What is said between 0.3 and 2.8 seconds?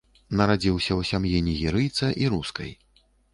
Нарадзіўся ў сям'і нігерыйца і рускай.